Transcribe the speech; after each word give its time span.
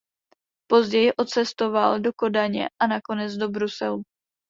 Později 0.67 1.13
odcestoval 1.13 1.99
do 1.99 2.13
Kodaně 2.13 2.69
a 2.79 2.87
nakonec 2.87 3.33
do 3.33 3.49
Bruselu. 3.49 4.01